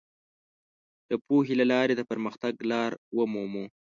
د 1.09 1.11
پوهې 1.25 1.53
له 1.59 1.65
لارې 1.71 1.93
د 1.97 2.01
پرمختګ 2.11 2.53
لار 2.71 2.91
ومومو. 3.17 3.65